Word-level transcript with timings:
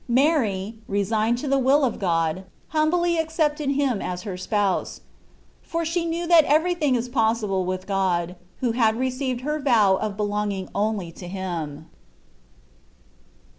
Mary, 0.09 0.77
resigned 0.87 1.37
to 1.37 1.47
the 1.47 1.59
will 1.59 1.85
of 1.85 1.99
God, 1.99 2.43
humbly 2.69 3.19
accepted 3.19 3.69
him 3.69 4.01
as 4.01 4.23
her 4.23 4.35
spouse, 4.35 5.01
for 5.61 5.85
she 5.85 6.05
knew 6.05 6.25
that 6.25 6.43
everything 6.45 6.95
is 6.95 7.07
possible 7.07 7.65
with 7.67 7.85
God, 7.85 8.35
who 8.61 8.71
had 8.71 8.95
received 8.95 9.41
her 9.41 9.59
vow 9.59 9.97
of 9.97 10.17
belonging 10.17 10.69
only 10.73 11.11
to 11.11 11.27
Him. 11.27 11.87